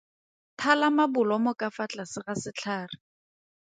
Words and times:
Thala 0.59 0.87
mabolomo 0.97 1.51
ka 1.59 1.67
fa 1.75 1.85
tlase 1.91 2.19
ga 2.25 2.33
setlhare. 2.43 2.95